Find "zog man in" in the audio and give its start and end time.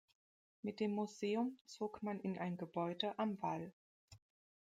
1.67-2.35